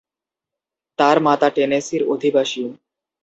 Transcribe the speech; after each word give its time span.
তার 0.99 1.17
মাতা 1.21 1.47
টেনেসির 1.49 2.01
অধিবাসী। 2.07 2.63